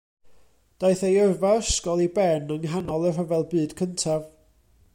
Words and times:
Daeth 0.83 1.03
ei 1.09 1.19
yrfa 1.25 1.51
ysgol 1.61 2.01
i 2.05 2.09
ben 2.17 2.53
yng 2.55 2.63
nghanol 2.65 3.05
y 3.11 3.15
Rhyfel 3.19 3.47
Byd 3.53 3.77
Cyntaf. 3.83 4.25